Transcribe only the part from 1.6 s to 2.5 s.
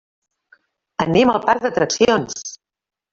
d'atraccions.